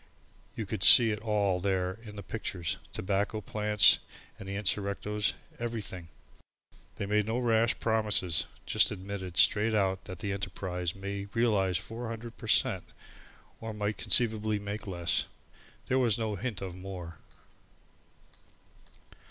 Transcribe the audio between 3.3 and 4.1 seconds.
plants